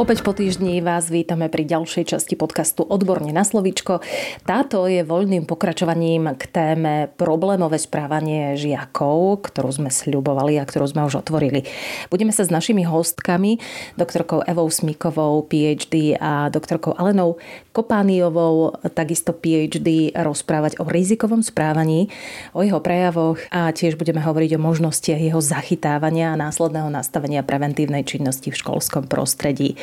[0.00, 4.00] Opäť po týždni vás vítame pri ďalšej časti podcastu Odborne na slovíčko.
[4.48, 11.04] Táto je voľným pokračovaním k téme problémové správanie žiakov, ktorú sme sľubovali a ktorú sme
[11.04, 11.68] už otvorili.
[12.08, 13.60] Budeme sa s našimi hostkami,
[14.00, 17.36] doktorkou Evou Smikovou, PhD a doktorkou Alenou
[17.76, 22.08] Kopániovou, takisto PhD, rozprávať o rizikovom správaní,
[22.56, 28.08] o jeho prejavoch a tiež budeme hovoriť o možnostiach jeho zachytávania a následného nastavenia preventívnej
[28.08, 29.76] činnosti v školskom prostredí.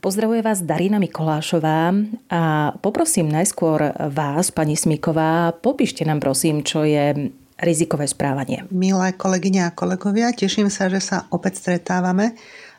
[0.00, 1.92] Pozdravuje vás Darina Mikolášová
[2.32, 7.28] a poprosím najskôr vás, pani Smiková, popíšte nám prosím, čo je
[7.60, 8.64] rizikové správanie.
[8.72, 12.32] Milé kolegyne a kolegovia, teším sa, že sa opäť stretávame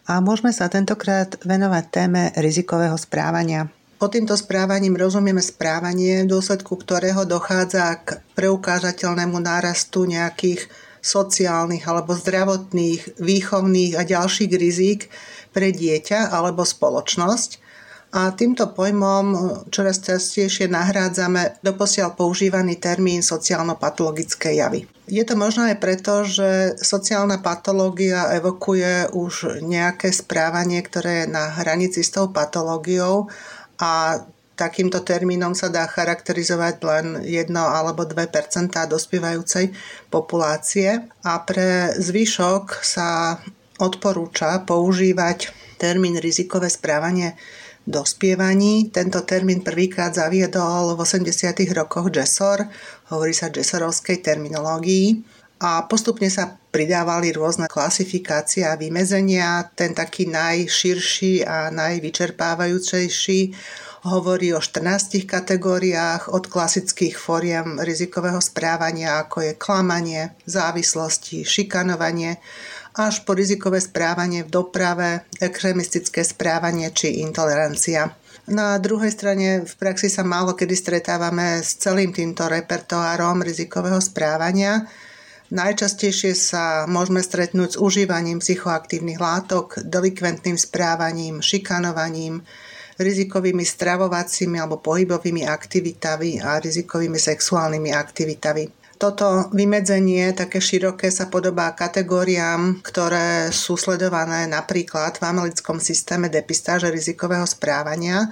[0.10, 3.70] a môžeme sa tentokrát venovať téme rizikového správania.
[4.02, 10.66] Pod týmto správaním rozumieme správanie, v dôsledku ktorého dochádza k preukážateľnému nárastu nejakých
[11.06, 15.06] sociálnych alebo zdravotných, výchovných a ďalších rizík,
[15.52, 17.72] pre dieťa alebo spoločnosť.
[18.12, 19.26] A týmto pojmom
[19.72, 24.84] čoraz častejšie nahrádzame doposiaľ používaný termín sociálno-patologické javy.
[25.08, 31.56] Je to možno aj preto, že sociálna patológia evokuje už nejaké správanie, ktoré je na
[31.56, 33.32] hranici s tou patológiou
[33.80, 34.20] a
[34.60, 39.72] takýmto termínom sa dá charakterizovať len 1 alebo 2% dospievajúcej
[40.12, 43.40] populácie a pre zvyšok sa
[43.82, 45.50] odporúča používať
[45.82, 47.34] termín rizikové správanie
[47.90, 48.94] dospievaní.
[48.94, 51.74] Tento termín prvýkrát zaviedol v 80.
[51.74, 52.70] rokoch Jessor,
[53.10, 55.26] hovorí sa Jessorovskej terminológii
[55.62, 59.66] a postupne sa pridávali rôzne klasifikácie a vymezenia.
[59.74, 63.40] Ten taký najširší a najvyčerpávajúcejší
[64.02, 72.42] hovorí o 14 kategóriách od klasických fóriem rizikového správania, ako je klamanie, závislosti, šikanovanie,
[72.96, 78.12] až po rizikové správanie v doprave, extremistické správanie či intolerancia.
[78.52, 84.90] Na druhej strane v praxi sa málo kedy stretávame s celým týmto repertoárom rizikového správania.
[85.52, 92.44] Najčastejšie sa môžeme stretnúť s užívaním psychoaktívnych látok, delikventným správaním, šikanovaním,
[93.00, 98.81] rizikovými stravovacími alebo pohybovými aktivitami a rizikovými sexuálnymi aktivitami.
[99.02, 106.86] Toto vymedzenie, také široké, sa podobá kategóriám, ktoré sú sledované napríklad v americkom systéme depistáže
[106.94, 108.30] rizikového správania,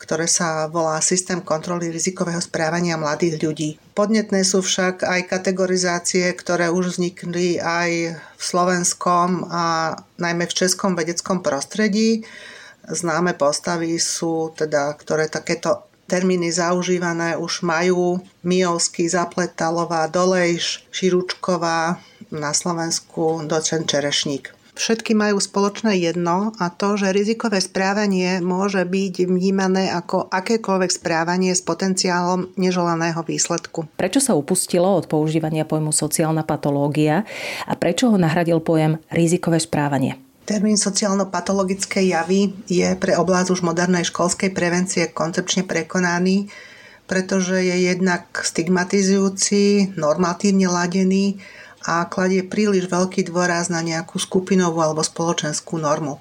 [0.00, 3.70] ktoré sa volá Systém kontroly rizikového správania mladých ľudí.
[3.92, 10.96] Podnetné sú však aj kategorizácie, ktoré už vznikli aj v slovenskom a najmä v českom
[10.96, 12.24] vedeckom prostredí.
[12.88, 22.54] Známe postavy sú teda, ktoré takéto termíny zaužívané už majú Mijovský, Zapletalová, Dolejš, Širučková, na
[22.54, 24.54] Slovensku docen Čerešník.
[24.70, 31.52] Všetky majú spoločné jedno a to, že rizikové správanie môže byť vnímané ako akékoľvek správanie
[31.52, 33.90] s potenciálom neželaného výsledku.
[33.98, 37.28] Prečo sa upustilo od používania pojmu sociálna patológia
[37.66, 40.29] a prečo ho nahradil pojem rizikové správanie?
[40.50, 46.50] Termín sociálno-patologické javy je pre oblasť už modernej školskej prevencie koncepčne prekonaný,
[47.06, 51.38] pretože je jednak stigmatizujúci, normatívne ladený
[51.86, 56.18] a kladie príliš veľký dôraz na nejakú skupinovú alebo spoločenskú normu.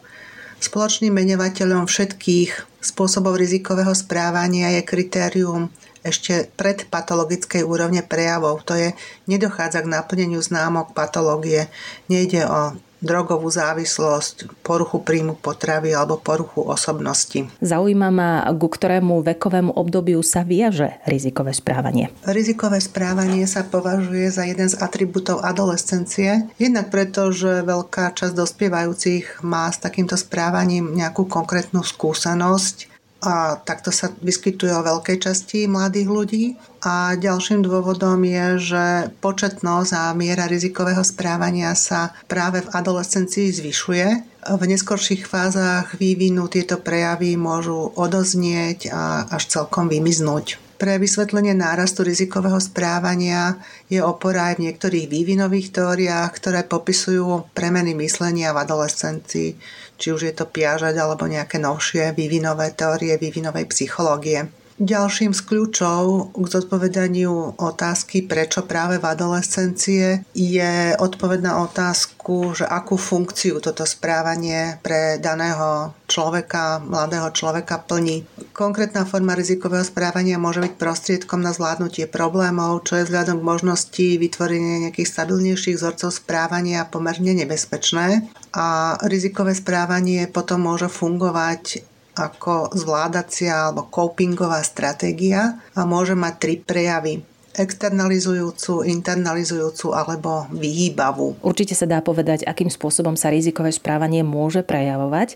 [0.61, 5.73] Spoločným menovateľom všetkých spôsobov rizikového správania je kritérium
[6.05, 8.61] ešte pred patologickej úrovne prejavov.
[8.69, 8.93] To je,
[9.25, 11.65] nedochádza k naplneniu známok patológie.
[12.13, 17.47] Nejde o drogovú závislosť, poruchu príjmu potravy alebo poruchu osobnosti.
[17.63, 22.11] Zaujíma ma, ku ktorému vekovému obdobiu sa viaže rizikové správanie.
[22.27, 29.41] Rizikové správanie sa považuje za jeden z atribútov adolescencie, jednak preto, že veľká časť dospievajúcich
[29.47, 36.07] má s takýmto správaním nejakú konkrétnu skúsenosť a takto sa vyskytuje o veľkej časti mladých
[36.07, 36.45] ľudí.
[36.79, 38.85] A ďalším dôvodom je, že
[39.19, 44.07] početnosť a miera rizikového správania sa práve v adolescencii zvyšuje.
[44.47, 50.68] V neskorších fázach vývinu tieto prejavy môžu odoznieť a až celkom vymiznúť.
[50.79, 53.59] Pre vysvetlenie nárastu rizikového správania
[53.91, 59.59] je opora aj v niektorých vývinových teóriách, ktoré popisujú premeny myslenia v adolescencii,
[59.99, 64.47] či už je to piažať alebo nejaké novšie vývinové teórie vývinovej psychológie.
[64.79, 72.63] Ďalším z kľúčov k zodpovedaniu otázky, prečo práve v adolescencie, je odpoveď na otázku, že
[72.63, 78.23] akú funkciu toto správanie pre daného človeka, mladého človeka plní.
[78.55, 84.07] Konkrétna forma rizikového správania môže byť prostriedkom na zvládnutie problémov, čo je vzhľadom k možnosti
[84.15, 88.31] vytvorenia nejakých stabilnejších vzorcov správania pomerne nebezpečné.
[88.55, 91.83] A rizikové správanie potom môže fungovať
[92.19, 97.23] ako zvládacia alebo copingová stratégia a môže mať tri prejavy
[97.59, 101.43] externalizujúcu, internalizujúcu alebo vyhýbavú.
[101.43, 105.35] Určite sa dá povedať, akým spôsobom sa rizikové správanie môže prejavovať.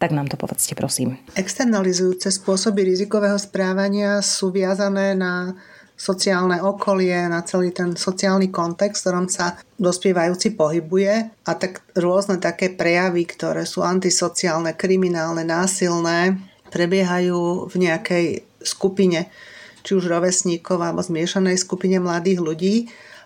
[0.00, 1.20] Tak nám to povedzte, prosím.
[1.36, 5.58] Externalizujúce spôsoby rizikového správania sú viazané na
[5.98, 11.12] sociálne okolie, na celý ten sociálny kontext, v ktorom sa dospievajúci pohybuje
[11.42, 16.38] a tak rôzne také prejavy, ktoré sú antisociálne, kriminálne, násilné,
[16.70, 18.26] prebiehajú v nejakej
[18.62, 19.26] skupine,
[19.82, 22.76] či už rovesníkov alebo zmiešanej skupine mladých ľudí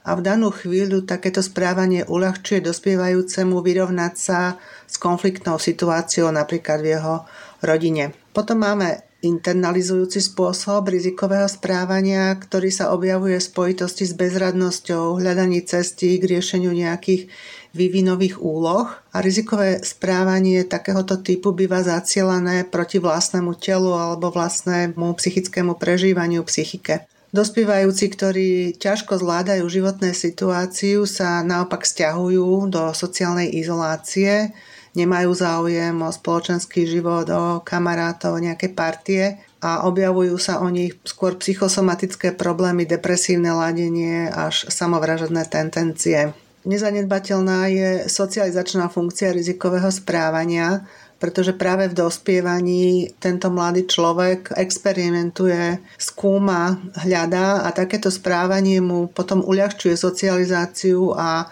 [0.09, 4.57] a v danú chvíľu takéto správanie uľahčuje dospievajúcemu vyrovnať sa
[4.89, 7.15] s konfliktnou situáciou napríklad v jeho
[7.63, 8.17] rodine.
[8.33, 16.19] Potom máme internalizujúci spôsob rizikového správania, ktorý sa objavuje v spojitosti s bezradnosťou, hľadaní cesty
[16.19, 17.31] k riešeniu nejakých
[17.73, 25.79] vývinových úloh a rizikové správanie takéhoto typu býva zacielané proti vlastnému telu alebo vlastnému psychickému
[25.79, 27.09] prežívaniu psychike.
[27.33, 34.53] Dospievajúci, ktorí ťažko zvládajú životné situáciu, sa naopak stiahujú do sociálnej izolácie,
[34.93, 40.99] nemajú záujem o spoločenský život, o kamarátov, o nejaké partie a objavujú sa o nich
[41.07, 46.35] skôr psychosomatické problémy, depresívne ladenie až samovražedné tendencie.
[46.63, 50.87] Nezanedbateľná je socializačná funkcia rizikového správania,
[51.23, 59.43] pretože práve v dospievaní tento mladý človek experimentuje, skúma, hľadá a takéto správanie mu potom
[59.47, 61.47] uľahčuje socializáciu a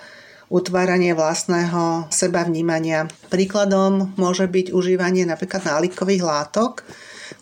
[0.51, 3.07] utváranie vlastného seba vnímania.
[3.31, 6.83] Príkladom môže byť užívanie napríklad nálikových látok,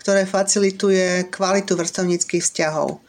[0.04, 3.07] ktoré facilituje kvalitu vrstovníckých vzťahov.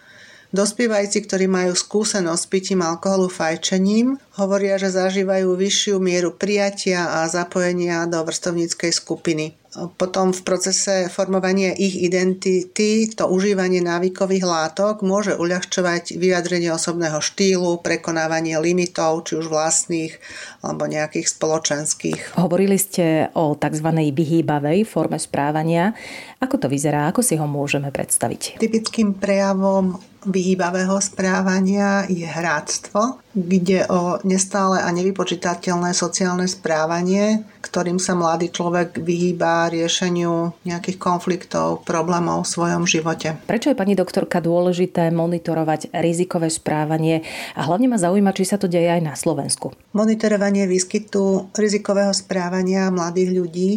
[0.50, 7.30] Dospievajci, ktorí majú skúsenosť s pitím alkoholu fajčením, hovoria, že zažívajú vyššiu mieru prijatia a
[7.30, 9.54] zapojenia do vrstovníckej skupiny.
[10.01, 17.78] Potom v procese formovania ich identity to užívanie návykových látok môže uľahčovať vyjadrenie osobného štýlu,
[17.86, 20.18] prekonávanie limitov, či už vlastných
[20.66, 22.42] alebo nejakých spoločenských.
[22.42, 23.90] Hovorili ste o tzv.
[23.94, 25.94] vyhýbavej forme správania.
[26.42, 27.06] Ako to vyzerá?
[27.13, 28.57] Ako si ho môžeme predstaviť?
[28.57, 38.18] Typickým prejavom vyhýbavého správania je hráctvo, kde o nestále a nevypočítateľné sociálne správanie, ktorým sa
[38.18, 43.39] mladý človek vyhýba riešeniu nejakých konfliktov, problémov v svojom živote.
[43.48, 47.24] Prečo je pani doktorka dôležité monitorovať rizikové správanie
[47.56, 49.71] a hlavne ma zaujíma, či sa to deje aj na Slovensku?
[49.95, 53.71] Monitorovanie výskytu rizikového správania mladých ľudí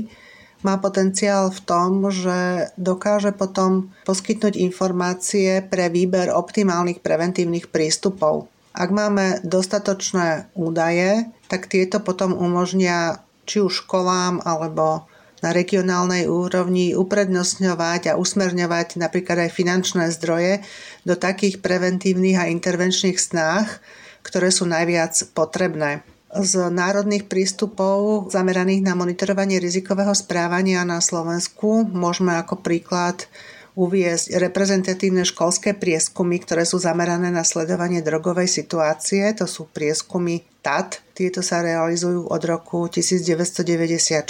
[0.63, 8.47] má potenciál v tom, že dokáže potom poskytnúť informácie pre výber optimálnych preventívnych prístupov.
[8.73, 15.05] Ak máme dostatočné údaje, tak tieto potom umožnia či už školám alebo
[15.43, 20.63] na regionálnej úrovni uprednostňovať a usmerňovať napríklad aj finančné zdroje
[21.03, 23.83] do takých preventívnych a intervenčných snách,
[24.23, 32.33] ktoré sú najviac potrebné z národných prístupov zameraných na monitorovanie rizikového správania na Slovensku môžeme
[32.41, 33.29] ako príklad
[33.73, 39.25] uviezť reprezentatívne školské prieskumy, ktoré sú zamerané na sledovanie drogovej situácie.
[39.41, 41.01] To sú prieskumy TAT.
[41.17, 44.29] Tieto sa realizujú od roku 1994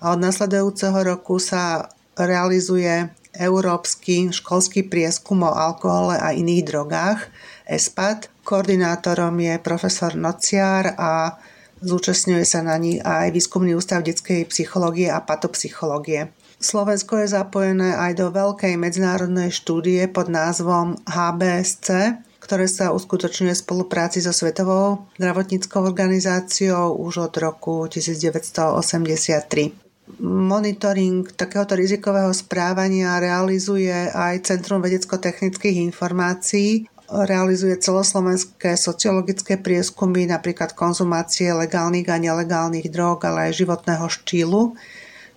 [0.00, 7.20] a od nasledujúceho roku sa realizuje Európsky školský prieskum o alkohole a iných drogách
[7.68, 8.32] ESPAD.
[8.50, 11.38] Koordinátorom je profesor Nociar a
[11.86, 16.34] zúčastňuje sa na ní aj Výskumný ústav detskej psychológie a patopsychológie.
[16.58, 23.62] Slovensko je zapojené aj do veľkej medzinárodnej štúdie pod názvom HBSC, ktoré sa uskutočňuje v
[23.62, 30.26] spolupráci so Svetovou zdravotníckou organizáciou už od roku 1983.
[30.26, 41.50] Monitoring takéhoto rizikového správania realizuje aj Centrum vedecko-technických informácií realizuje celoslovenské sociologické prieskumy, napríklad konzumácie
[41.50, 44.78] legálnych a nelegálnych drog, ale aj životného štýlu.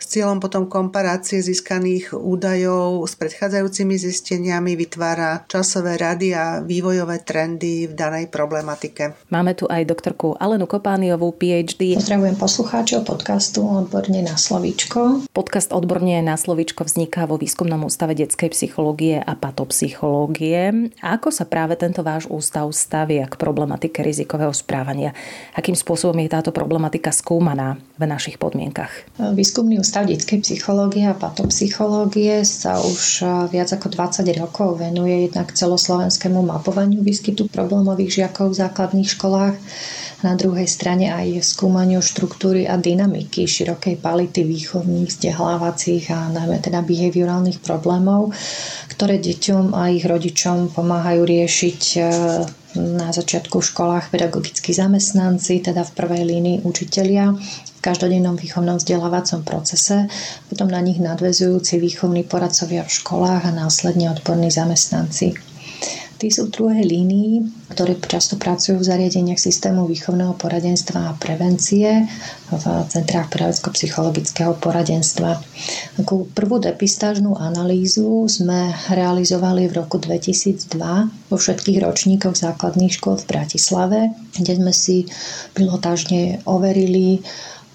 [0.03, 7.87] S cieľom potom komparácie získaných údajov s predchádzajúcimi zisteniami vytvára časové rady a vývojové trendy
[7.87, 9.15] v danej problematike.
[9.31, 11.95] Máme tu aj doktorku Alenu Kopániovú, PhD.
[11.95, 15.23] Pozdravujem poslucháčov podcastu Odborne na slovíčko.
[15.31, 20.91] Podcast Odborne na slovíčko vzniká vo Výskumnom ústave detskej psychológie a patopsychológie.
[20.99, 25.15] Ako sa práve tento váš ústav stavia k problematike rizikového správania?
[25.55, 28.91] Akým spôsobom je táto problematika skúmaná v našich podmienkach?
[29.15, 33.21] Výskumný ústav detskej psychológie a patopsychológie sa už
[33.53, 39.55] viac ako 20 rokov venuje jednak celoslovenskému mapovaniu výskytu problémových žiakov v základných školách
[40.23, 46.79] na druhej strane aj skúmaniu štruktúry a dynamiky širokej pality výchovných, vzdelávacích a najmä teda
[46.79, 48.31] behaviorálnych problémov,
[48.87, 52.01] ktoré deťom a ich rodičom pomáhajú riešiť e,
[52.79, 57.35] na začiatku v školách pedagogickí zamestnanci, teda v prvej línii učitelia
[57.83, 60.07] každodennom výchovnom vzdelávacom procese,
[60.47, 65.35] potom na nich nadvezujúci výchovní poradcovia v školách a následne odborní zamestnanci.
[66.23, 67.33] Tí sú v druhej línii,
[67.75, 72.07] ktorí často pracujú v zariadeniach systému výchovného poradenstva a prevencie
[72.47, 75.43] v centrách pedagogicko-psychologického poradenstva.
[75.99, 80.79] Takú prvú depistážnú analýzu sme realizovali v roku 2002
[81.27, 83.99] vo všetkých ročníkoch základných škôl v Bratislave,
[84.31, 85.11] kde sme si
[85.51, 87.19] pilotážne overili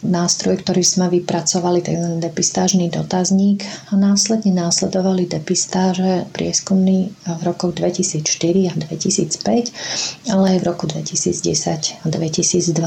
[0.02, 8.70] nástroj, ktorý sme vypracovali, ten depistážny dotazník a následne následovali depistáže prieskumný v rokoch 2004
[8.70, 12.78] a 2005, ale aj v roku 2010 a 2012.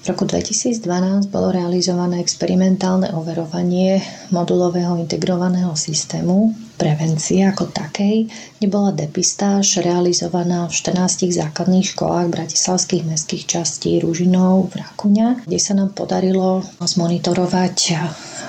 [0.00, 4.00] V roku 2012 bolo realizované experimentálne overovanie
[4.32, 13.04] modulového integrovaného systému prevencie ako takej, kde bola depistáž realizovaná v 14 základných školách bratislavských
[13.04, 17.76] mestských častí Ružinov v Rakuňa, kde sa nám podarilo zmonitorovať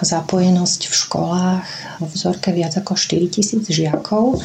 [0.01, 1.67] zapojenosť v školách
[2.01, 4.41] vo vzorke viac ako 4000 žiakov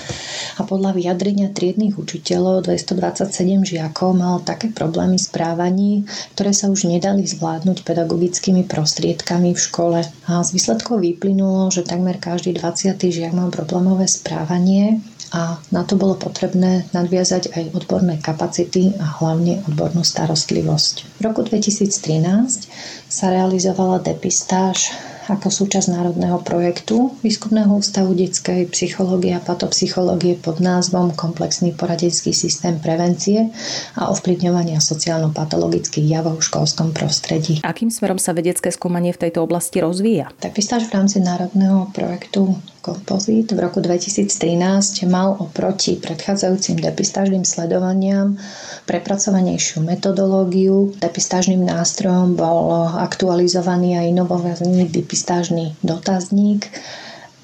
[0.57, 6.05] a podľa vyjadrenia triednych učiteľov 227 žiakov malo také problémy správaní,
[6.37, 9.99] ktoré sa už nedali zvládnuť pedagogickými prostriedkami v škole.
[10.05, 12.97] A z výsledkov vyplynulo, že takmer každý 20.
[13.01, 15.01] žiak mal problémové správanie
[15.35, 21.19] a na to bolo potrebné nadviazať aj odborné kapacity a hlavne odbornú starostlivosť.
[21.19, 22.71] V roku 2013
[23.11, 24.95] sa realizovala depistáž
[25.27, 32.79] ako súčasť národného projektu Výskumného ústavu detskej psychológie a patopsychológie pod názvom Komplexný poradenský systém
[32.79, 33.51] prevencie
[33.99, 37.59] a ovplyvňovania sociálno-patologických javov v školskom prostredí.
[37.67, 40.31] Akým smerom sa vedecké skúmanie v tejto oblasti rozvíja?
[40.39, 42.55] Tak vystáž v rámci národného projektu
[42.87, 48.39] kompozit v roku 2013 mal oproti predchádzajúcim depistážnym sledovaniam
[48.87, 50.95] prepracovanejšiu metodológiu.
[51.03, 56.71] Depistážnym nástrojom bol aktualizovaný a inovovaný depistážny dotazník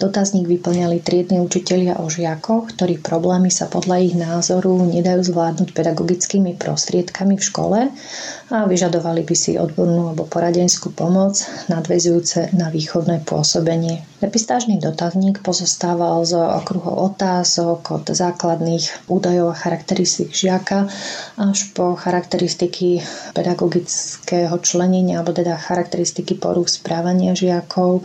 [0.03, 6.59] Dotazník vyplňali triedni učitelia o žiakoch, ktorí problémy sa podľa ich názoru nedajú zvládnuť pedagogickými
[6.59, 7.79] prostriedkami v škole
[8.51, 14.03] a vyžadovali by si odbornú alebo poradenskú pomoc nadvezujúce na výchovné pôsobenie.
[14.19, 20.91] Depistážny dotazník pozostával z okruhov otázok od základných údajov a charakteristik žiaka
[21.39, 22.99] až po charakteristiky
[23.39, 28.03] pedagogického členenia alebo teda charakteristiky poruch správania žiakov,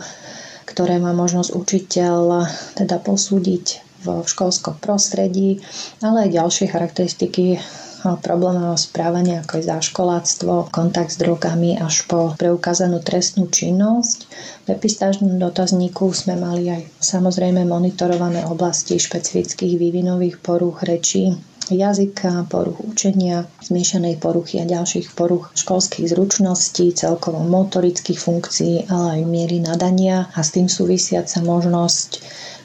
[0.68, 2.44] ktoré má možnosť učiteľ
[2.76, 3.66] teda posúdiť
[4.04, 5.58] v školskom prostredí,
[6.04, 7.58] ale aj ďalšie charakteristiky
[7.98, 14.30] problémového správania, ako je záškoláctvo, kontakt s drogami až po preukázanú trestnú činnosť.
[14.70, 21.34] V epistážnom dotazníku sme mali aj samozrejme monitorované oblasti špecifických vývinových porúch rečí,
[21.74, 29.22] jazyka, poruch učenia, zmiešanej poruchy a ďalších poruch školských zručností, celkovo motorických funkcií, ale aj
[29.28, 30.30] miery nadania.
[30.32, 32.10] A s tým súvisiaca možnosť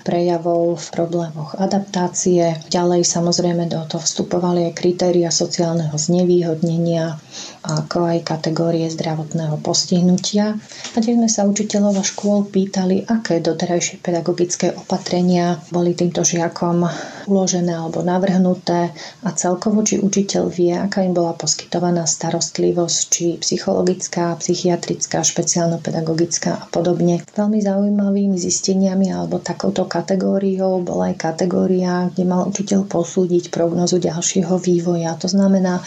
[0.03, 2.59] prejavov v problémoch adaptácie.
[2.67, 7.17] Ďalej samozrejme do toho vstupovali aj kritéria sociálneho znevýhodnenia,
[7.63, 10.59] ako aj kategórie zdravotného postihnutia.
[10.93, 16.83] A tiež sme sa učiteľov a škôl pýtali, aké doterajšie pedagogické opatrenia boli týmto žiakom
[17.31, 18.91] uložené alebo navrhnuté
[19.23, 26.65] a celkovo, či učiteľ vie, aká im bola poskytovaná starostlivosť, či psychologická, psychiatrická, špeciálno-pedagogická a
[26.67, 27.23] podobne.
[27.31, 34.57] Veľmi zaujímavými zisteniami alebo takouto kategóriou bola aj kategória, kde mal učiteľ posúdiť prognozu ďalšieho
[34.57, 35.13] vývoja.
[35.21, 35.85] To znamená,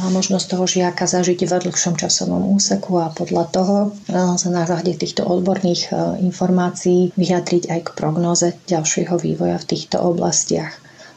[0.00, 3.76] má možnosť toho žiaka zažiť v dlhšom časovom úseku a podľa toho
[4.40, 10.00] sa na základe týchto odborných e, informácií vyjadriť aj k prognoze ďalšieho vývoja v týchto
[10.00, 10.72] oblastiach.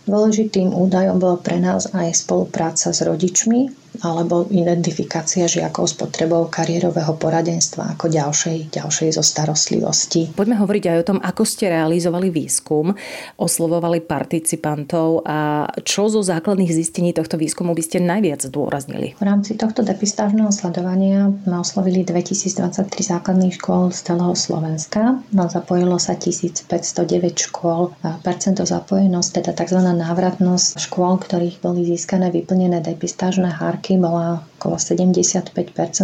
[0.06, 7.14] Dôležitým údajom bolo pre nás aj spolupráca s rodičmi, alebo identifikácia žiakov s potrebou kariérového
[7.16, 10.34] poradenstva ako ďalšej, ďalšej zo starostlivosti.
[10.34, 12.92] Poďme hovoriť aj o tom, ako ste realizovali výskum,
[13.38, 19.14] oslovovali participantov a čo zo základných zistení tohto výskumu by ste najviac zdôraznili?
[19.20, 25.22] V rámci tohto depistážneho sledovania sme oslovili 2023 základných škôl z celého Slovenska.
[25.30, 27.94] No, zapojilo sa 1509 škôl.
[28.02, 29.80] A percento zapojenosť, teda tzv.
[29.86, 35.54] návratnosť škôl, ktorých boli získané vyplnené depistážne hárky, bola okolo 75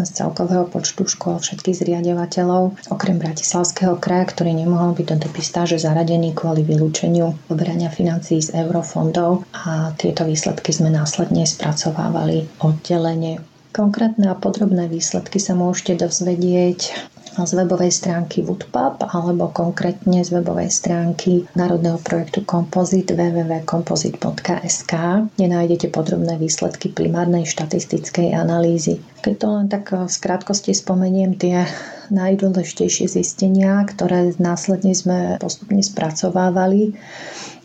[0.06, 6.38] z celkového počtu škôl všetkých zriadovateľov, okrem Bratislavského kraja, ktorý nemohol byť do depistáže zaradený
[6.38, 13.42] kvôli vylúčeniu poberania financií z eurofondov a tieto výsledky sme následne spracovávali oddelenie.
[13.74, 16.94] Konkrétne a podrobné výsledky sa môžete dozvedieť
[17.32, 24.94] z webovej stránky Woodpub alebo konkrétne z webovej stránky Národného projektu Kompozit www.kompozit.sk,
[25.36, 29.00] kde nájdete podrobné výsledky primárnej štatistickej analýzy.
[29.24, 31.64] Keď to len tak v skrátkosti spomeniem tie
[32.12, 36.92] najdôležitejšie zistenia, ktoré následne sme postupne spracovávali,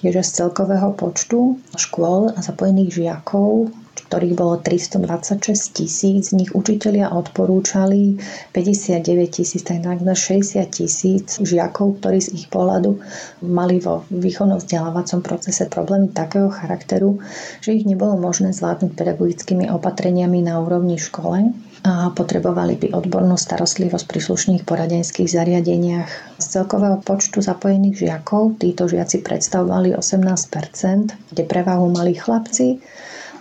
[0.04, 3.72] je, že z celkového počtu škôl a zapojených žiakov
[4.06, 8.22] ktorých bolo 326 tisíc, z nich učitelia odporúčali
[8.54, 13.02] 59 tisíc, tak na 60 tisíc žiakov, ktorí z ich pohľadu
[13.42, 17.18] mali vo výchovnom vzdelávacom procese problémy takého charakteru,
[17.58, 21.50] že ich nebolo možné zvládnuť pedagogickými opatreniami na úrovni škole
[21.86, 26.10] a potrebovali by odbornú starostlivosť v príslušných poradenských zariadeniach.
[26.42, 32.82] Z celkového počtu zapojených žiakov títo žiaci predstavovali 18%, kde prevahu mali chlapci,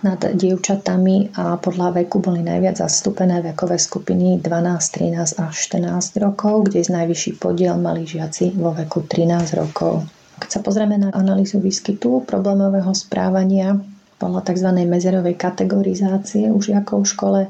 [0.02, 6.68] nad dievčatami a podľa veku boli najviac zastúpené vekové skupiny 12, 13 až 14 rokov,
[6.68, 10.04] kde z najvyšší podiel mali žiaci vo veku 13 rokov.
[10.36, 13.80] Keď sa pozrieme na analýzu výskytu problémového správania,
[14.16, 14.68] podľa tzv.
[14.88, 17.40] mezerovej kategorizácie u žiakov v škole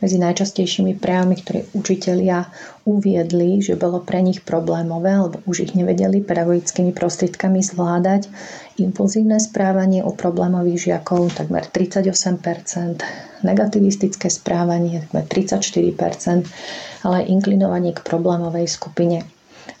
[0.00, 2.48] medzi najčastejšími prejavmi, ktoré učitelia
[2.88, 8.32] uviedli, že bolo pre nich problémové, alebo už ich nevedeli pedagogickými prostriedkami zvládať.
[8.80, 18.00] Impulzívne správanie u problémových žiakov takmer 38%, negativistické správanie takmer 34%, ale aj inklinovanie k
[18.00, 19.28] problémovej skupine.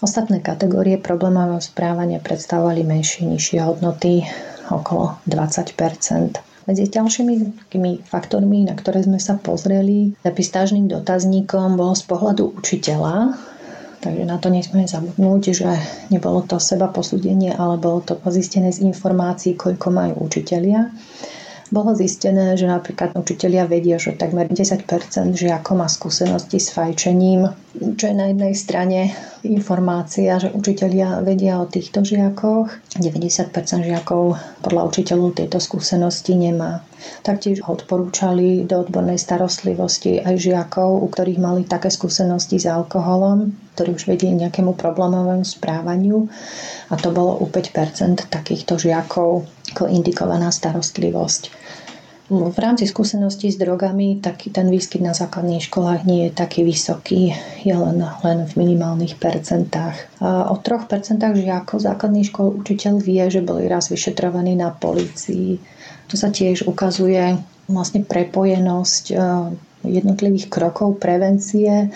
[0.04, 4.24] Ostatné kategórie problémového správania predstavovali menšie, nižšie hodnoty
[4.70, 5.74] okolo 20
[6.64, 13.36] medzi ďalšími takými faktormi, na ktoré sme sa pozreli, depistážnym dotazníkom bol z pohľadu učiteľa,
[14.00, 15.68] takže na to nesmieme zabudnúť, že
[16.08, 20.88] nebolo to seba posúdenie, ale bolo to pozistené z informácií, koľko majú učitelia.
[21.72, 24.84] Bolo zistené, že napríklad učitelia vedia, že takmer 10
[25.32, 27.48] žiakov má skúsenosti s fajčením,
[27.96, 29.00] čo je na jednej strane
[29.44, 32.68] informácia, že učitelia vedia o týchto žiakoch.
[33.00, 36.84] 90% žiakov podľa učiteľov tieto skúsenosti nemá.
[37.20, 43.96] Taktiež odporúčali do odbornej starostlivosti aj žiakov, u ktorých mali také skúsenosti s alkoholom, ktorí
[43.96, 46.28] už vedeli nejakému problémovému správaniu
[46.88, 49.44] a to bolo u 5% takýchto žiakov ako
[49.90, 51.42] indikovaná starostlivosť.
[52.24, 57.36] V rámci skúseností s drogami taký ten výskyt na základných školách nie je taký vysoký,
[57.60, 60.24] je len, len v minimálnych percentách.
[60.24, 65.60] A o 3% žiakov základných škôl učiteľ vie, že boli raz vyšetrovaní na policii.
[66.08, 67.36] Tu sa tiež ukazuje
[67.68, 69.14] vlastne prepojenosť e,
[69.84, 71.92] jednotlivých krokov prevencie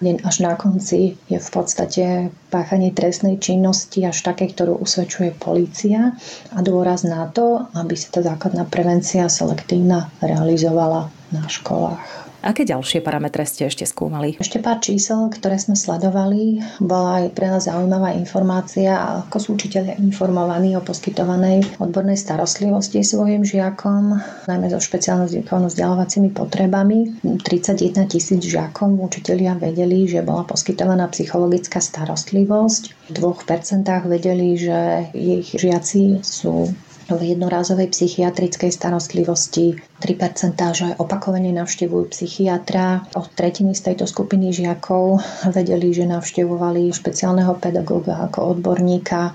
[0.00, 6.14] až na konci je v podstate páchanie trestnej činnosti až také, ktorú usvedčuje polícia
[6.54, 12.27] a dôraz na to, aby sa tá základná prevencia selektívna realizovala na školách.
[12.38, 14.38] Aké ďalšie parametre ste ešte skúmali?
[14.38, 16.62] Ešte pár čísel, ktoré sme sledovali.
[16.78, 18.94] Bola aj pre nás zaujímavá informácia,
[19.26, 25.26] ako sú učiteľia informovaní o poskytovanej odbornej starostlivosti svojim žiakom, najmä so špeciálnou
[25.66, 27.18] vzdelávacími potrebami.
[27.42, 33.10] 31 tisíc žiakom učiteľia vedeli, že bola poskytovaná psychologická starostlivosť.
[33.10, 36.70] V 2% vedeli, že ich žiaci sú
[37.08, 43.08] v jednorázovej psychiatrickej starostlivosti, 3%, že opakovane navštevujú psychiatra.
[43.16, 49.32] Od tretiny z tejto skupiny žiakov vedeli, že navštevovali špeciálneho pedagóga ako odborníka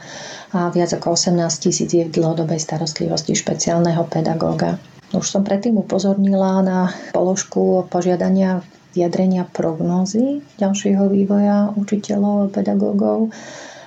[0.53, 1.33] a viac ako 18
[1.65, 4.77] tisíc je v dlhodobej starostlivosti špeciálneho pedagóga.
[5.13, 6.79] Už som predtým upozornila na
[7.13, 8.62] položku požiadania
[8.93, 13.33] vyjadrenia prognózy ďalšieho vývoja učiteľov a pedagógov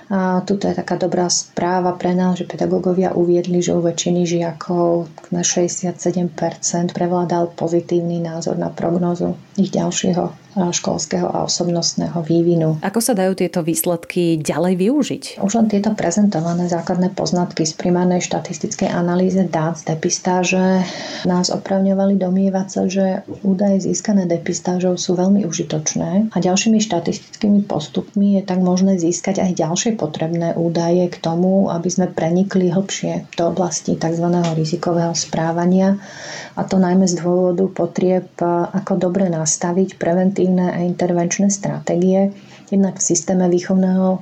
[0.07, 5.11] a tuto je taká dobrá správa pre nás, že pedagógovia uviedli, že u väčšiny žiakov
[5.35, 12.81] na 67% prevládal pozitívny názor na prognozu ich ďalšieho školského a osobnostného vývinu.
[12.81, 15.23] Ako sa dajú tieto výsledky ďalej využiť?
[15.41, 20.81] Už len tieto prezentované základné poznatky z primárnej štatistickej analýze dát z depistáže
[21.27, 23.05] nás opravňovali domývať sa, že
[23.43, 29.51] údaje získané depistážou sú veľmi užitočné a ďalšími štatistickými postupmi je tak možné získať aj
[29.59, 34.27] ďalšie potrebné údaje k tomu, aby sme prenikli hlbšie do oblasti tzv.
[34.55, 35.99] rizikového správania
[36.55, 42.31] a to najmä z dôvodu potrieb, ako dobre nastaviť preventívne a intervenčné stratégie,
[42.71, 44.19] jednak v systéme výchovného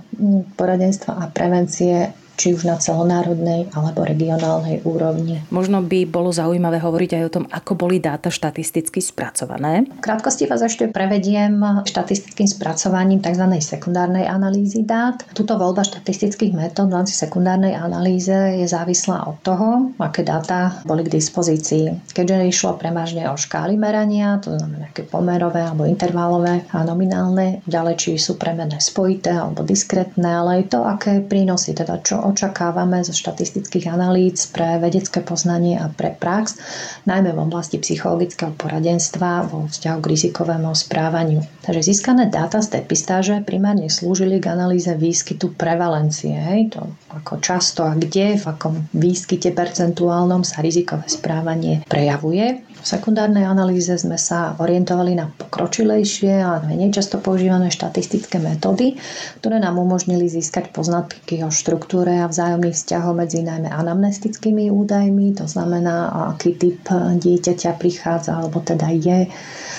[0.55, 5.43] poradenstva a prevencie či už na celonárodnej alebo regionálnej úrovni.
[5.51, 9.87] Možno by bolo zaujímavé hovoriť aj o tom, ako boli dáta štatisticky spracované.
[9.89, 13.45] V krátkosti vás ešte prevediem štatistickým spracovaním tzv.
[13.59, 15.23] sekundárnej analýzy dát.
[15.35, 21.03] Tuto voľba štatistických metód v rámci sekundárnej analýze je závislá od toho, aké dáta boli
[21.03, 22.11] k dispozícii.
[22.11, 27.95] Keďže išlo prevažne o škály merania, to znamená nejaké pomerové alebo intervalové a nominálne, ďalej
[27.97, 33.13] či sú premené spojité alebo diskrétne, ale aj to, aké prínosy, teda čo očakávame zo
[33.13, 36.57] štatistických analýz pre vedecké poznanie a pre prax,
[37.05, 41.45] najmä v oblasti psychologického poradenstva vo vzťahu k rizikovému správaniu.
[41.61, 46.81] Takže získané dáta z depistáže primárne slúžili k analýze výskytu prevalencie, hej, to
[47.13, 52.65] ako často a kde, v akom výskyte percentuálnom sa rizikové správanie prejavuje.
[52.85, 59.01] V sekundárnej analýze sme sa orientovali na pokročilejšie a menej často používané štatistické metódy,
[59.41, 65.49] ktoré nám umožnili získať poznatky o štruktúre a vzájomných vzťahov medzi najmä anamnestickými údajmi, to
[65.49, 69.27] znamená, aký typ dieťaťa prichádza alebo teda je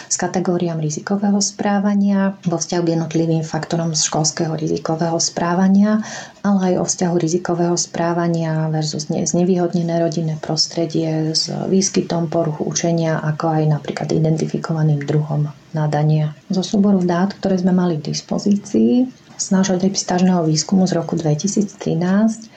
[0.07, 5.99] s kategóriám rizikového správania, vo vzťahu k jednotlivým faktorom školského rizikového správania,
[6.47, 13.51] ale aj o vzťahu rizikového správania versus znevýhodnené rodinné prostredie s výskytom poruchu učenia, ako
[13.51, 16.39] aj napríklad identifikovaným druhom nadania.
[16.55, 22.51] Zo súboru dát, ktoré sme mali k dispozícii, z nášho depistážneho výskumu z roku 2013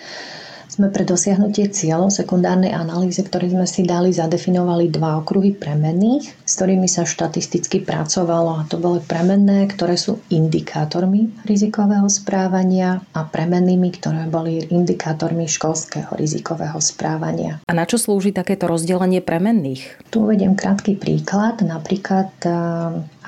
[0.79, 6.51] sme pre dosiahnutie cieľov sekundárnej analýzy, ktoré sme si dali, zadefinovali dva okruhy premenných, s
[6.55, 8.63] ktorými sa štatisticky pracovalo.
[8.63, 16.15] A to boli premenné, ktoré sú indikátormi rizikového správania a premennými, ktoré boli indikátormi školského
[16.15, 17.59] rizikového správania.
[17.67, 20.07] A na čo slúži takéto rozdelenie premenných?
[20.07, 21.59] Tu uvediem krátky príklad.
[21.59, 22.31] Napríklad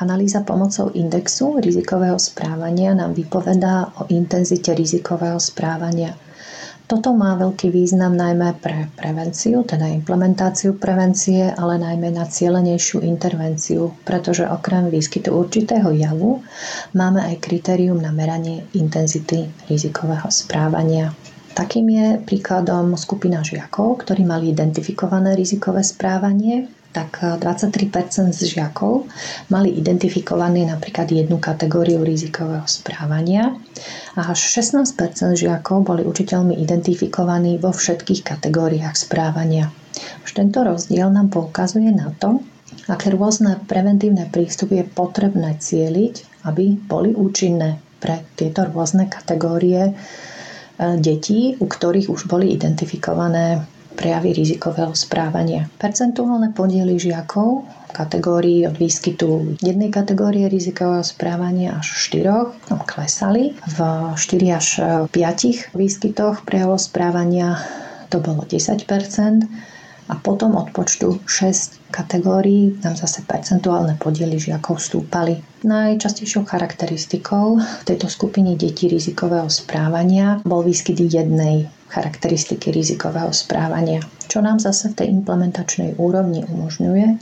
[0.01, 6.17] Analýza pomocou indexu rizikového správania nám vypovedá o intenzite rizikového správania.
[6.91, 13.95] Toto má veľký význam najmä pre prevenciu, teda implementáciu prevencie, ale najmä na cieľenejšiu intervenciu,
[14.03, 16.43] pretože okrem výskytu určitého javu
[16.91, 21.15] máme aj kritérium na meranie intenzity rizikového správania.
[21.55, 29.07] Takým je príkladom skupina žiakov, ktorí mali identifikované rizikové správanie tak 23% z žiakov
[29.47, 33.55] mali identifikovaný napríklad jednu kategóriu rizikového správania
[34.19, 34.91] a až 16%
[35.39, 39.71] žiakov boli učiteľmi identifikovaní vo všetkých kategóriách správania.
[40.23, 42.43] Už tento rozdiel nám poukazuje na to,
[42.87, 49.93] aké rôzne preventívne prístupy je potrebné cieliť, aby boli účinné pre tieto rôzne kategórie e,
[50.97, 53.61] detí, u ktorých už boli identifikované
[53.95, 55.67] prejavy rizikového správania.
[55.77, 63.53] Percentuálne podiely žiakov v kategórii od výskytu jednej kategórie rizikového správania až 4 tam klesali.
[63.67, 63.79] V
[64.15, 64.67] 4 až
[65.11, 67.59] 5 výskytoch prejavov správania
[68.07, 68.87] to bolo 10%
[70.11, 75.39] a potom od počtu 6 kategórií nám zase percentuálne podiely žiakov stúpali.
[75.63, 83.99] Najčastejšou charakteristikou tejto skupine detí rizikového správania bol výskyt jednej charakteristiky rizikového správania,
[84.31, 87.19] čo nám zase v tej implementačnej úrovni umožňuje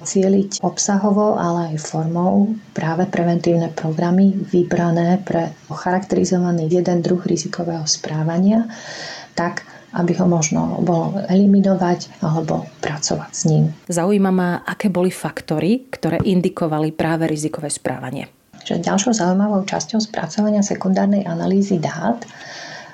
[0.00, 8.64] cieliť obsahovo, ale aj formou práve preventívne programy vybrané pre charakterizovaný jeden druh rizikového správania,
[9.36, 13.72] tak aby ho možno bolo eliminovať alebo pracovať s ním.
[13.88, 18.28] Zaujíma ma, aké boli faktory, ktoré indikovali práve rizikové správanie.
[18.66, 22.18] Že ďalšou zaujímavou časťou spracovania sekundárnej analýzy dát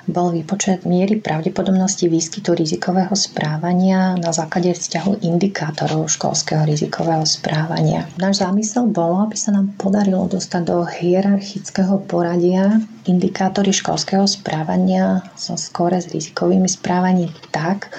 [0.07, 8.07] bol výpočet miery pravdepodobnosti výskytu rizikového správania na základe vzťahu indikátorov školského rizikového správania.
[8.19, 15.55] Náš zámysel bolo, aby sa nám podarilo dostať do hierarchického poradia indikátory školského správania so
[15.55, 17.91] skore s rizikovými správaním tak,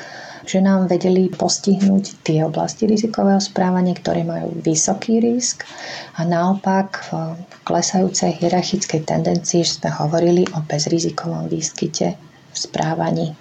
[0.45, 5.65] že nám vedeli postihnúť tie oblasti rizikového správania, ktoré majú vysoký risk
[6.17, 7.11] a naopak v
[7.65, 12.17] klesajúcej hierarchickej tendencii sme hovorili o bezrizikovom výskyte
[12.53, 13.33] v správaní.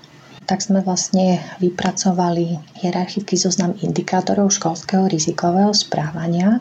[0.44, 6.60] tak sme vlastne vypracovali hierarchický zoznam indikátorov školského rizikového správania,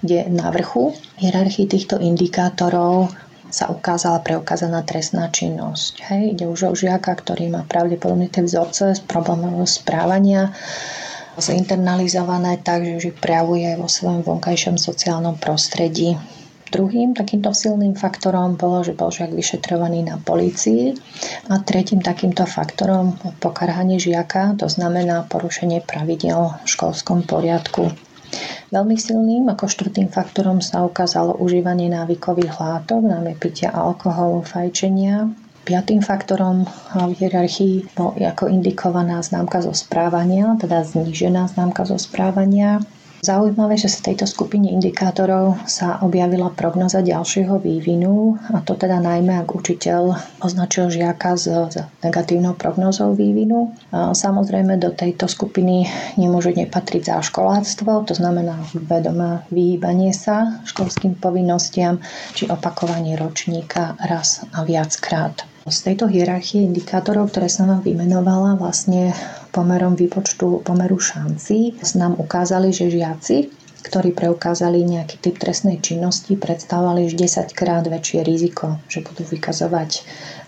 [0.00, 3.12] kde na vrchu hierarchii týchto indikátorov
[3.48, 6.04] sa ukázala preukázaná trestná činnosť.
[6.12, 10.52] Hej, ide už o žiaka, ktorý má pravdepodobne tie vzorce z problémového správania
[11.38, 16.18] zinternalizované tak, že prejavuje vo svojom vonkajšom sociálnom prostredí.
[16.68, 20.92] Druhým takýmto silným faktorom bolo, že bol žiak vyšetrovaný na polícii
[21.48, 27.88] a tretím takýmto faktorom pokarhanie žiaka, to znamená porušenie pravidel v školskom poriadku.
[28.68, 35.32] Veľmi silným ako štvrtým faktorom sa ukázalo užívanie návykových látok, najmä pitia alkoholu, fajčenia.
[35.64, 36.64] Piatým faktorom
[36.96, 42.80] v hierarchii bol ako indikovaná známka zo správania, teda znížená známka zo správania.
[43.18, 49.42] Zaujímavé, že v tejto skupine indikátorov sa objavila prognoza ďalšieho vývinu, a to teda najmä
[49.42, 51.50] ak učiteľ označil žiaka s,
[52.06, 53.74] negatívnou prognozou vývinu.
[53.92, 58.54] Samozrejme do tejto skupiny nemôže nepatriť záškoláctvo, to znamená
[58.86, 61.98] vedomé vyhýbanie sa školským povinnostiam
[62.38, 65.57] či opakovanie ročníka raz a viackrát.
[65.68, 69.12] Z tejto hierarchie indikátorov, ktoré som vám vymenovala, vlastne
[69.52, 73.52] pomerom výpočtu pomeru šancí nám ukázali, že žiaci,
[73.84, 80.02] ktorí preukázali nejaký typ trestnej činnosti, predstavovali už 10 krát väčšie riziko, že budú vykazovať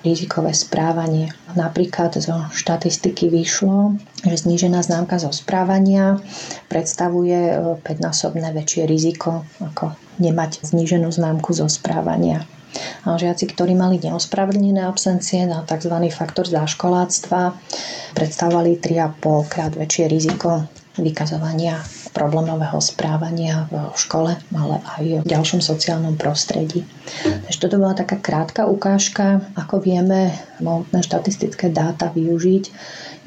[0.09, 1.31] rizikové správanie.
[1.53, 6.17] Napríklad zo štatistiky vyšlo, že znížená známka zo správania
[6.73, 12.45] predstavuje 5-násobné väčšie riziko ako nemať zníženú známku zo správania.
[13.05, 15.95] Žiaci, ktorí mali neospravedlnené absencie na tzv.
[16.13, 17.57] faktor záškoláctva,
[18.15, 21.81] predstavovali 3,5 krát väčšie riziko vykazovania
[22.11, 26.83] problémového správania v škole, ale aj v ďalšom sociálnom prostredí.
[27.23, 32.65] Takže toto bola taká krátka ukážka, ako vieme mohutné štatistické dáta využiť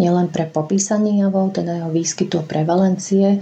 [0.04, 3.40] nielen pre popísanie javov, teda jeho výskytu a prevalencie,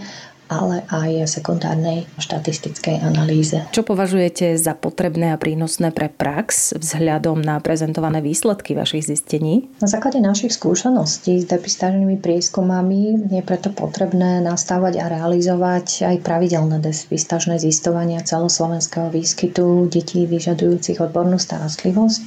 [0.51, 3.63] ale aj sekundárnej štatistickej analýze.
[3.71, 9.71] Čo považujete za potrebné a prínosné pre prax vzhľadom na prezentované výsledky vašich zistení?
[9.79, 16.83] Na základe našich skúseností s depistážnymi prieskumami je preto potrebné nastavať a realizovať aj pravidelné
[16.83, 22.21] depistážne zistovania celoslovenského výskytu detí vyžadujúcich odbornú starostlivosť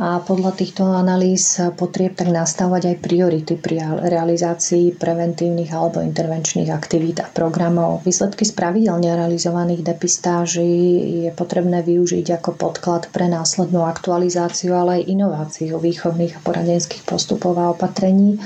[0.00, 7.20] a podľa týchto analýz potrieb tak nastavovať aj priority pri realizácii preventívnych alebo intervenčných aktivít
[7.20, 8.00] a programov.
[8.06, 10.72] Výsledky z pravidelne realizovaných depistáží
[11.28, 17.60] je potrebné využiť ako podklad pre následnú aktualizáciu, ale aj inováciu výchovných a poradenských postupov
[17.60, 18.40] a opatrení,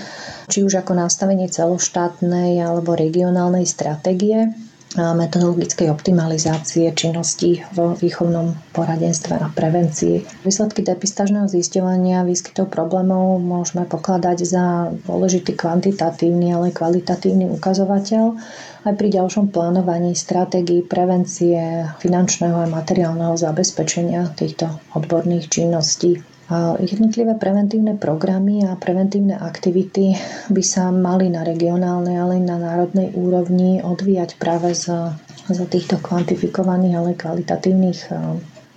[0.50, 4.65] či už ako nastavenie celoštátnej alebo regionálnej stratégie
[4.96, 10.44] metodologickej optimalizácie činností vo výchovnom poradenstve a prevencii.
[10.44, 14.64] Výsledky depistažného zisťovania výskytov problémov môžeme pokladať za
[15.04, 18.24] dôležitý kvantitatívny, ale kvalitatívny ukazovateľ
[18.86, 26.22] aj pri ďalšom plánovaní stratégií prevencie finančného a materiálneho zabezpečenia týchto odborných činností.
[26.78, 30.14] Jednotlivé preventívne programy a preventívne aktivity
[30.46, 35.10] by sa mali na regionálnej, ale aj na národnej úrovni odvíjať práve z,
[35.50, 38.14] z týchto kvantifikovaných, ale kvalitatívnych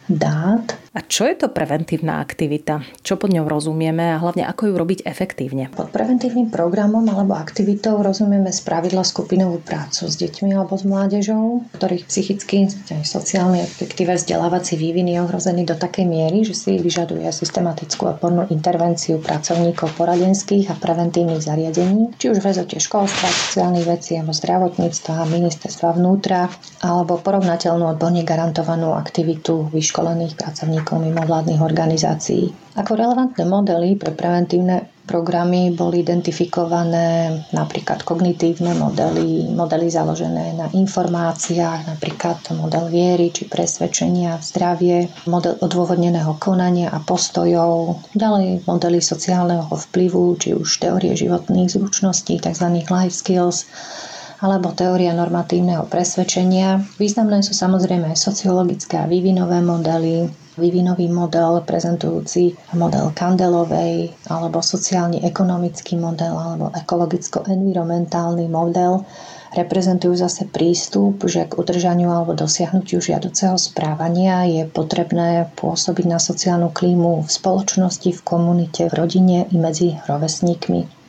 [0.09, 0.78] dát.
[0.89, 2.81] A čo je to preventívna aktivita?
[3.05, 5.69] Čo pod ňou rozumieme a hlavne ako ju robiť efektívne?
[5.69, 12.09] Pod preventívnym programom alebo aktivitou rozumieme spravidla skupinovú prácu s deťmi alebo s mládežou, ktorých
[12.09, 18.09] psychicky, aj sociálny, respektíve vzdelávací vývin je ohrozený do takej miery, že si vyžaduje systematickú
[18.09, 24.33] a pornú intervenciu pracovníkov poradenských a preventívnych zariadení, či už v školstva, sociálnych vecí alebo
[24.33, 26.49] zdravotníctva, ministerstva vnútra,
[26.81, 32.51] alebo porovnateľnú odborne garantovanú aktivitu vyškolených pracovníkov mimovládnych organizácií.
[32.79, 41.89] Ako relevantné modely pre preventívne programy boli identifikované napríklad kognitívne modely, modely založené na informáciách,
[41.89, 50.37] napríklad model viery či presvedčenia, zdravie, model odôvodneného konania a postojov, ďalej modely sociálneho vplyvu,
[50.37, 52.85] či už teórie životných zručností, tzv.
[52.85, 53.65] life skills,
[54.39, 56.85] alebo teória normatívneho presvedčenia.
[57.01, 65.95] Významné sú samozrejme aj sociologické a vývinové modely, vývinový model prezentujúci model Kandelovej alebo sociálny-ekonomický
[65.95, 69.07] model alebo ekologicko-environmentálny model
[69.49, 76.69] reprezentujú zase prístup, že k udržaniu alebo dosiahnutiu žiaduceho správania je potrebné pôsobiť na sociálnu
[76.69, 80.99] klímu v spoločnosti, v komunite, v rodine i medzi rovesníkmi.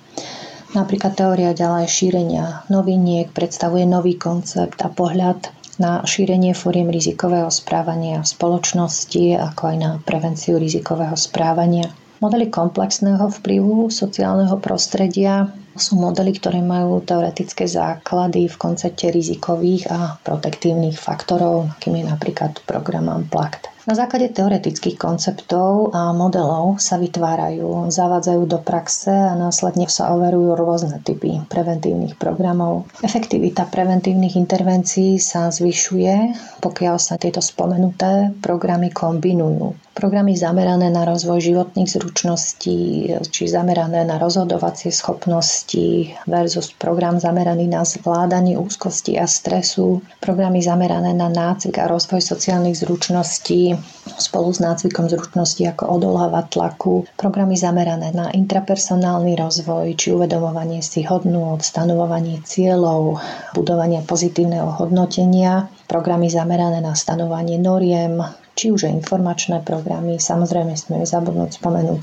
[0.71, 8.21] Napríklad teória ďalej šírenia noviniek predstavuje nový koncept a pohľad na šírenie fóriem rizikového správania
[8.21, 11.89] v spoločnosti, ako aj na prevenciu rizikového správania.
[12.21, 20.21] Modely komplexného vplyvu sociálneho prostredia sú modely, ktoré majú teoretické základy v koncepte rizikových a
[20.21, 23.70] protektívnych faktorov, akým je napríklad program Unplugged.
[23.89, 30.53] Na základe teoretických konceptov a modelov sa vytvárajú, zavádzajú do praxe a následne sa overujú
[30.53, 32.85] rôzne typy preventívnych programov.
[33.01, 39.73] Efektivita preventívnych intervencií sa zvyšuje, pokiaľ sa tieto spomenuté programy kombinujú.
[39.91, 47.85] Programy zamerané na rozvoj životných zručností, či zamerané na rozhodovacie schopnosti versus program zameraný na
[47.85, 53.70] zvládanie úzkosti a stresu, programy zamerané na nácvik a rozvoj sociálnych zručností
[54.17, 61.05] spolu s nácvikom zručností ako odolávať tlaku, programy zamerané na intrapersonálny rozvoj, či uvedomovanie si
[61.05, 63.21] hodnôt, stanovovanie cieľov,
[63.53, 68.23] budovanie pozitívneho hodnotenia, programy zamerané na stanovanie noriem,
[68.55, 72.03] či už informačné programy, samozrejme sme zabudnúť spomenúť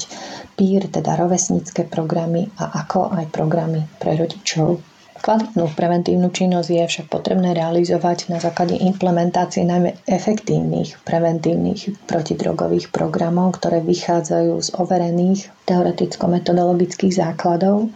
[0.58, 4.97] PIR, teda rovesnícke programy a ako aj programy pre rodičov.
[5.28, 13.60] Kvalitnú preventívnu činnosť je však potrebné realizovať na základe implementácie najmä efektívnych preventívnych protidrogových programov,
[13.60, 17.92] ktoré vychádzajú z overených teoreticko-metodologických základov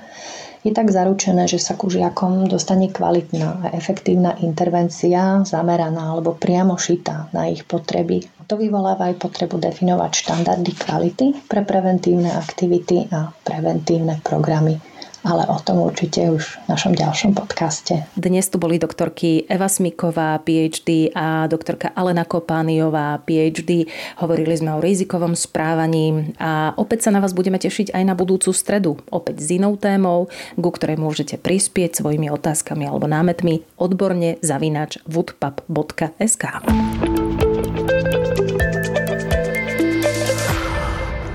[0.68, 6.76] je tak zaručené, že sa ku žiakom dostane kvalitná a efektívna intervencia zameraná alebo priamo
[6.76, 8.28] šitá na ich potreby.
[8.52, 14.92] To vyvoláva aj potrebu definovať štandardy kvality pre preventívne aktivity a preventívne programy
[15.22, 18.06] ale o tom určite už v našom ďalšom podcaste.
[18.18, 23.86] Dnes tu boli doktorky Eva Smiková, PhD a doktorka Alena Kopániová, PhD.
[24.18, 28.50] Hovorili sme o rizikovom správaní a opäť sa na vás budeme tešiť aj na budúcu
[28.54, 28.98] stredu.
[29.14, 36.44] Opäť s inou témou, ku ktorej môžete prispieť svojimi otázkami alebo námetmi odborne zavinač woodpub.sk.